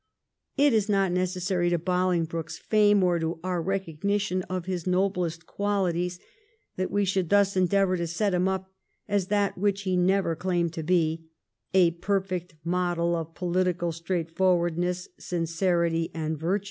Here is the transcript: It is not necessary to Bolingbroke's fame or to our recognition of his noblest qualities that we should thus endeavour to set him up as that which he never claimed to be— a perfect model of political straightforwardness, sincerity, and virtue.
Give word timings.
It 0.57 0.73
is 0.73 0.89
not 0.89 1.11
necessary 1.11 1.69
to 1.69 1.77
Bolingbroke's 1.77 2.57
fame 2.57 3.03
or 3.03 3.19
to 3.19 3.39
our 3.43 3.61
recognition 3.61 4.41
of 4.49 4.65
his 4.65 4.87
noblest 4.87 5.45
qualities 5.45 6.17
that 6.75 6.89
we 6.89 7.05
should 7.05 7.29
thus 7.29 7.55
endeavour 7.55 7.97
to 7.97 8.07
set 8.07 8.33
him 8.33 8.47
up 8.47 8.73
as 9.07 9.27
that 9.27 9.59
which 9.59 9.81
he 9.83 9.95
never 9.95 10.35
claimed 10.35 10.73
to 10.73 10.81
be— 10.81 11.29
a 11.75 11.91
perfect 11.91 12.55
model 12.63 13.15
of 13.15 13.35
political 13.35 13.91
straightforwardness, 13.91 15.07
sincerity, 15.19 16.09
and 16.15 16.39
virtue. 16.39 16.59